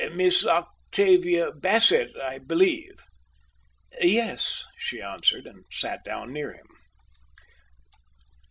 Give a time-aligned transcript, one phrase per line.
[0.13, 3.03] "Miss Octavia Bassett, I believe."
[4.01, 6.65] "Yes," she answered, and sat down near him.